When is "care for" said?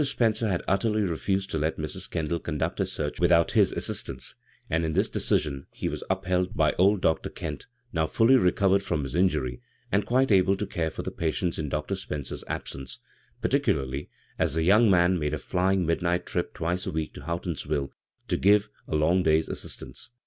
10.65-11.03